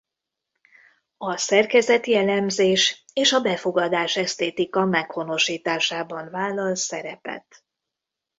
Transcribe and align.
A 1.17 1.37
szerkezeti 1.37 2.15
elemzés 2.15 3.05
és 3.13 3.33
a 3.33 3.39
befogadás 3.41 4.17
esztétika 4.17 4.85
meghonosításában 4.85 6.29
vállal 6.29 6.75
szerepet. 6.75 7.63